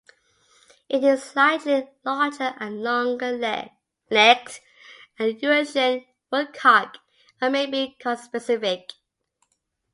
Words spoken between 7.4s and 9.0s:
may be conspecific.